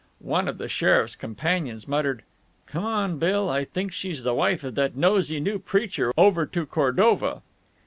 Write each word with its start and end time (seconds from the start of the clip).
One 0.25 0.47
of 0.47 0.57
the 0.57 0.67
sheriff's 0.67 1.15
companions 1.15 1.87
muttered: 1.87 2.23
"Come 2.65 2.83
on, 2.83 3.19
Bill. 3.19 3.51
I 3.51 3.65
think 3.65 3.91
she's 3.91 4.23
the 4.23 4.33
wife 4.33 4.63
of 4.63 4.73
that 4.73 4.95
nosey 4.95 5.39
new 5.39 5.59
preacher 5.59 6.11
over 6.17 6.47
to 6.47 6.65
Cordova." 6.65 7.43